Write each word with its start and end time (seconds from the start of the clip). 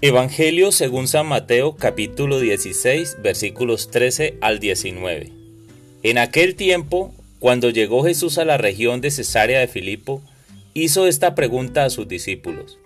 Evangelio 0.00 0.70
según 0.70 1.08
San 1.08 1.26
Mateo 1.26 1.74
capítulo 1.74 2.38
16 2.38 3.16
versículos 3.20 3.90
13 3.90 4.36
al 4.40 4.60
19. 4.60 5.32
En 6.04 6.18
aquel 6.18 6.54
tiempo, 6.54 7.12
cuando 7.40 7.70
llegó 7.70 8.04
Jesús 8.04 8.38
a 8.38 8.44
la 8.44 8.58
región 8.58 9.00
de 9.00 9.10
Cesarea 9.10 9.58
de 9.58 9.66
Filipo, 9.66 10.22
hizo 10.72 11.08
esta 11.08 11.34
pregunta 11.34 11.84
a 11.84 11.90
sus 11.90 12.06
discípulos. 12.06 12.78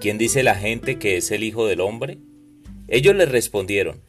¿Quién 0.00 0.18
dice 0.18 0.44
la 0.44 0.54
gente 0.54 1.00
que 1.00 1.16
es 1.16 1.32
el 1.32 1.42
Hijo 1.42 1.66
del 1.66 1.80
Hombre? 1.80 2.18
Ellos 2.86 3.16
le 3.16 3.26
respondieron, 3.26 4.00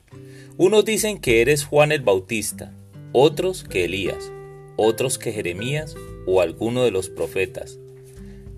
unos 0.57 0.85
dicen 0.85 1.17
que 1.17 1.41
eres 1.41 1.65
Juan 1.65 1.91
el 1.91 2.01
Bautista, 2.01 2.71
otros 3.13 3.63
que 3.63 3.85
Elías, 3.85 4.31
otros 4.75 5.17
que 5.17 5.31
Jeremías 5.31 5.95
o 6.27 6.41
alguno 6.41 6.83
de 6.83 6.91
los 6.91 7.09
profetas. 7.09 7.79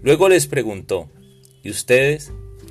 Luego 0.02 0.28
les 0.28 0.48
preguntó, 0.48 1.10
¿y 1.64 1.70
ustedes 1.70 2.34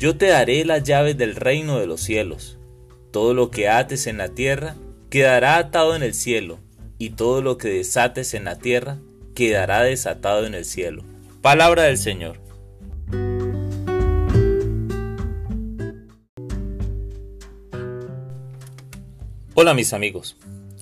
Yo 0.00 0.16
te 0.16 0.28
daré 0.28 0.64
las 0.64 0.82
llaves 0.82 1.18
del 1.18 1.36
reino 1.36 1.78
de 1.78 1.86
los 1.86 2.00
cielos. 2.00 2.58
Todo 3.10 3.34
lo 3.34 3.50
que 3.50 3.68
ates 3.68 4.06
en 4.06 4.16
la 4.16 4.30
tierra 4.30 4.74
quedará 5.10 5.58
atado 5.58 5.94
en 5.94 6.02
el 6.02 6.14
cielo, 6.14 6.58
y 6.96 7.10
todo 7.10 7.42
lo 7.42 7.58
que 7.58 7.68
desates 7.68 8.32
en 8.32 8.44
la 8.44 8.56
tierra 8.56 8.96
quedará 9.34 9.82
desatado 9.82 10.46
en 10.46 10.54
el 10.54 10.64
cielo. 10.64 11.04
Palabra 11.42 11.82
del 11.82 11.98
Señor. 11.98 12.40
Hola 19.52 19.74
mis 19.74 19.92
amigos. 19.92 20.38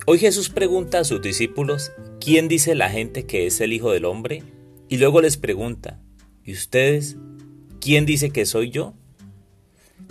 Hoy 0.07 0.21
Jesús 0.21 0.49
pregunta 0.49 1.01
a 1.01 1.05
sus 1.05 1.21
discípulos, 1.21 1.91
¿quién 2.21 2.47
dice 2.47 2.77
la 2.77 2.89
gente 2.89 3.27
que 3.27 3.47
es 3.47 3.61
el 3.61 3.73
Hijo 3.73 3.91
del 3.91 4.05
Hombre? 4.05 4.45
Y 4.89 4.99
luego 4.99 5.21
les 5.21 5.37
pregunta, 5.37 5.99
¿y 6.45 6.53
ustedes? 6.53 7.17
¿Quién 7.81 8.07
dice 8.07 8.31
que 8.31 8.47
soy 8.47 8.71
yo? 8.71 8.95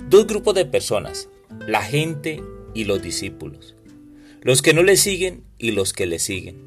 Dos 0.09 0.25
grupos 0.25 0.55
de 0.55 0.63
personas, 0.63 1.27
la 1.67 1.81
gente 1.81 2.41
y 2.73 2.85
los 2.85 3.01
discípulos. 3.01 3.75
Los 4.39 4.61
que 4.61 4.73
no 4.73 4.81
le 4.81 4.95
siguen 4.95 5.43
y 5.57 5.71
los 5.71 5.91
que 5.91 6.05
le 6.05 6.17
siguen. 6.17 6.61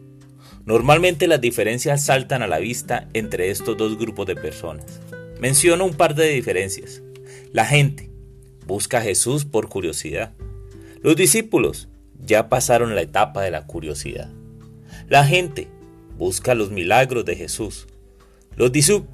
Normalmente 0.67 1.27
las 1.27 1.41
diferencias 1.41 2.05
saltan 2.05 2.43
a 2.43 2.47
la 2.47 2.59
vista 2.59 3.09
entre 3.15 3.49
estos 3.49 3.79
dos 3.79 3.97
grupos 3.97 4.27
de 4.27 4.37
personas. 4.37 5.01
Menciono 5.41 5.87
un 5.87 5.95
par 5.95 6.15
de 6.15 6.29
diferencias. 6.29 7.03
La 7.51 7.65
gente 7.65 8.11
busca 8.67 8.99
a 8.99 9.03
Jesús 9.03 9.47
por 9.47 9.71
curiosidad. 9.71 10.35
Los 11.01 11.17
discípulos 11.17 11.89
ya 12.23 12.51
pasaron 12.51 12.95
la 12.95 13.01
etapa 13.01 13.41
de 13.41 13.51
la 13.51 13.67
curiosidad. 13.67 14.31
La 15.09 15.25
gente 15.25 15.67
busca 16.19 16.55
los 16.55 16.71
milagros 16.71 17.25
de 17.25 17.37
Jesús. 17.37 17.87
Los, 18.55 18.71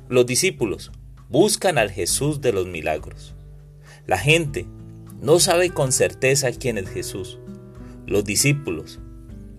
los 0.09 0.27
discípulos 0.27 0.91
buscan 1.29 1.79
al 1.79 1.93
Jesús 1.93 2.41
de 2.41 2.53
los 2.53 2.67
milagros. 2.67 3.36
La 4.07 4.19
gente 4.19 4.67
no 5.21 5.41
sabe 5.41 5.71
con 5.71 5.91
certeza 5.91 6.53
quién 6.53 6.79
es 6.79 6.89
Jesús. 6.89 7.41
Los 8.07 8.25
discípulos, 8.25 9.01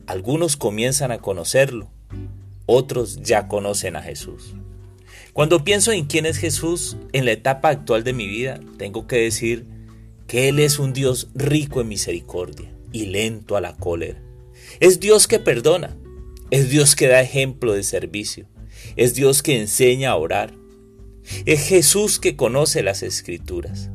algunos 0.05 0.55
comienzan 0.55 1.11
a 1.11 1.17
conocerlo, 1.17 1.91
otros 2.65 3.21
ya 3.21 3.49
conocen 3.49 3.97
a 3.97 4.01
Jesús. 4.01 4.55
Cuando 5.33 5.65
pienso 5.65 5.91
en 5.91 6.05
quién 6.05 6.25
es 6.25 6.37
Jesús 6.37 6.95
en 7.11 7.25
la 7.25 7.33
etapa 7.33 7.69
actual 7.69 8.05
de 8.05 8.13
mi 8.13 8.25
vida, 8.25 8.61
tengo 8.77 9.05
que 9.05 9.17
decir 9.17 9.65
que 10.27 10.47
Él 10.47 10.59
es 10.59 10.79
un 10.79 10.93
Dios 10.93 11.29
rico 11.35 11.81
en 11.81 11.89
misericordia 11.89 12.71
y 12.93 13.07
lento 13.07 13.57
a 13.57 13.61
la 13.61 13.75
cólera. 13.75 14.23
Es 14.79 15.01
Dios 15.01 15.27
que 15.27 15.39
perdona, 15.39 15.97
es 16.51 16.69
Dios 16.69 16.95
que 16.95 17.07
da 17.07 17.21
ejemplo 17.21 17.73
de 17.73 17.83
servicio, 17.83 18.47
es 18.95 19.13
Dios 19.13 19.43
que 19.43 19.59
enseña 19.59 20.11
a 20.11 20.15
orar, 20.15 20.53
es 21.45 21.67
Jesús 21.67 22.17
que 22.19 22.37
conoce 22.37 22.81
las 22.81 23.03
escrituras 23.03 23.91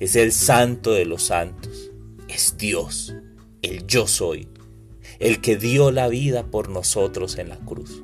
es 0.00 0.16
el 0.16 0.32
santo 0.32 0.92
de 0.92 1.04
los 1.04 1.24
santos, 1.24 1.90
es 2.28 2.56
Dios, 2.56 3.14
el 3.62 3.86
yo 3.86 4.06
soy, 4.06 4.48
el 5.18 5.40
que 5.40 5.56
dio 5.56 5.90
la 5.90 6.08
vida 6.08 6.46
por 6.46 6.68
nosotros 6.68 7.38
en 7.38 7.48
la 7.48 7.58
cruz. 7.58 8.02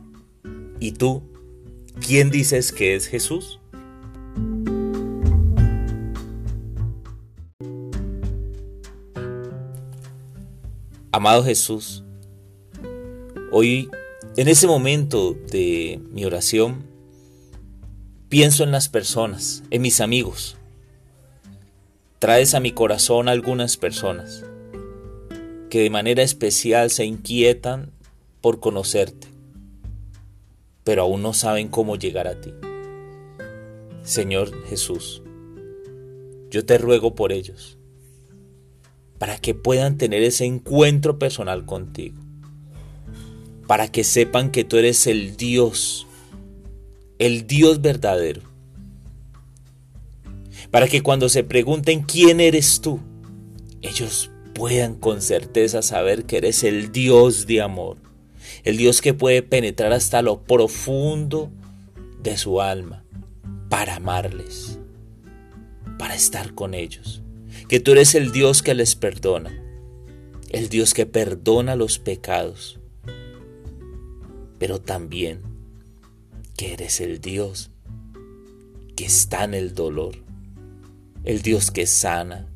¿Y 0.81 0.93
tú, 0.93 1.23
quién 2.05 2.31
dices 2.31 2.73
que 2.73 2.95
es 2.95 3.07
Jesús? 3.07 3.61
Amado 11.13 11.45
Jesús, 11.45 12.03
hoy 13.53 13.89
en 14.37 14.49
ese 14.49 14.67
momento 14.67 15.37
de 15.53 16.01
mi 16.11 16.25
oración, 16.25 16.87
pienso 18.29 18.65
en 18.65 18.73
las 18.73 18.89
personas, 18.89 19.63
en 19.71 19.83
mis 19.83 20.01
amigos, 20.01 20.57
traes 22.25 22.55
a 22.55 22.61
mi 22.61 22.73
corazón 22.73 23.29
algunas 23.29 23.77
personas 23.77 24.47
que 25.69 25.81
de 25.81 25.91
manera 25.91 26.23
especial 26.23 26.89
se 26.89 27.05
inquietan 27.05 27.93
por 28.41 28.61
conocerte, 28.61 29.27
pero 30.85 31.03
aún 31.03 31.21
no 31.21 31.35
saben 31.35 31.69
cómo 31.69 31.97
llegar 31.97 32.27
a 32.27 32.41
ti. 32.41 32.55
Señor 34.05 34.51
Jesús, 34.69 35.23
yo 36.49 36.65
te 36.65 36.79
ruego 36.79 37.15
por 37.15 37.31
ellos, 37.31 37.77
para 39.19 39.37
que 39.37 39.55
puedan 39.55 39.99
tener 39.99 40.23
ese 40.23 40.47
encuentro 40.47 41.19
personal 41.19 41.67
contigo, 41.67 42.17
para 43.67 43.93
que 43.93 44.03
sepan 44.03 44.51
que 44.51 44.65
tú 44.65 44.79
eres 44.79 45.07
el 45.07 45.37
Dios, 45.37 46.07
el 47.19 47.47
Dios 47.47 47.83
verdadero, 47.83 48.54
para 50.75 50.89
que 50.89 51.05
cuando 51.05 51.29
se 51.29 51.45
pregunten 51.45 52.03
quién 52.03 52.41
eres 52.41 52.81
tú, 52.81 52.99
ellos 53.81 54.33
puedan 54.57 54.97
con 54.97 55.23
certeza 55.23 55.83
saber 55.83 56.25
que 56.25 56.39
eres 56.39 56.65
el 56.65 56.91
Dios 56.91 57.47
de 57.47 57.63
amor, 57.63 57.97
el 58.65 58.77
Dios 58.77 59.01
que 59.01 59.15
puede 59.15 59.45
penetrar 59.45 59.93
hasta 59.93 60.21
lo 60.21 60.43
profundo 60.43 61.53
de 62.25 62.37
su 62.37 62.61
alma 62.61 63.05
para 63.69 63.95
amarles, 63.95 64.81
para 65.97 66.17
estar 66.17 66.55
con 66.55 66.75
ellos, 66.75 67.23
que 67.69 67.79
tú 67.79 67.93
eres 67.93 68.17
el 68.17 68.33
Dios 68.33 68.61
que 68.65 68.75
les 68.75 68.97
perdona, 68.97 69.57
el 70.51 70.69
Dios 70.69 70.93
que 70.93 71.07
perdona 71.07 71.77
los 71.77 72.01
pecados, 72.01 72.81
pero 74.59 74.81
también 74.81 75.41
que 76.57 76.73
eres 76.73 77.01
el 77.01 77.21
Dios 77.21 77.71
que 78.97 79.05
está 79.05 79.45
en 79.45 79.55
el 79.55 79.73
dolor, 79.77 80.24
el 81.25 81.41
Dios 81.41 81.71
que 81.71 81.87
sana, 81.87 82.47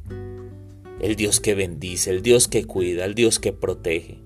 el 1.00 1.16
Dios 1.16 1.40
que 1.40 1.54
bendice, 1.54 2.10
el 2.10 2.22
Dios 2.22 2.48
que 2.48 2.64
cuida, 2.64 3.06
el 3.06 3.14
Dios 3.14 3.38
que 3.38 3.52
protege, 3.52 4.18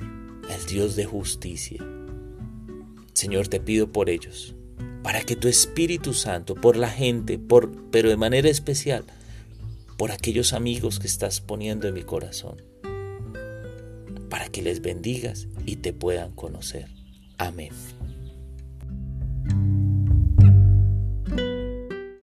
el 0.00 0.66
Dios 0.68 0.96
de 0.96 1.04
justicia. 1.04 1.84
Señor, 3.12 3.46
te 3.48 3.60
pido 3.60 3.92
por 3.92 4.10
ellos, 4.10 4.56
para 5.02 5.22
que 5.22 5.36
tu 5.36 5.46
Espíritu 5.46 6.12
Santo, 6.12 6.56
por 6.56 6.76
la 6.76 6.90
gente, 6.90 7.38
por, 7.38 7.90
pero 7.90 8.08
de 8.08 8.16
manera 8.16 8.48
especial, 8.48 9.04
por 9.96 10.10
aquellos 10.10 10.52
amigos 10.52 10.98
que 10.98 11.06
estás 11.06 11.40
poniendo 11.40 11.86
en 11.86 11.94
mi 11.94 12.02
corazón, 12.02 12.62
para 14.28 14.48
que 14.48 14.62
les 14.62 14.82
bendigas 14.82 15.46
y 15.66 15.76
te 15.76 15.92
puedan 15.92 16.32
conocer. 16.32 16.88
Amén. 17.38 17.70